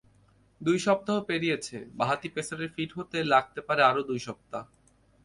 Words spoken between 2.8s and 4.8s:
হতে লাগতে পারে আরও দুই সপ্তাহ।